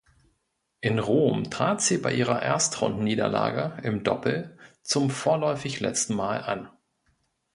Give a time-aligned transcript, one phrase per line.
[0.79, 6.69] In Rom trat sie bei ihrer Erstrundenniederlage im Doppel zum vorläufig letzten Mal an.